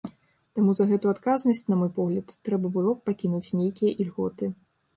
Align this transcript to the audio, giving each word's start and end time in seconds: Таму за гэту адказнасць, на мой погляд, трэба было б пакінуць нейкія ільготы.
Таму 0.59 0.71
за 0.79 0.87
гэту 0.91 1.11
адказнасць, 1.11 1.61
на 1.69 1.75
мой 1.83 1.91
погляд, 1.99 2.35
трэба 2.49 2.73
было 2.77 2.91
б 2.97 3.07
пакінуць 3.11 3.55
нейкія 3.63 3.95
ільготы. 4.05 4.53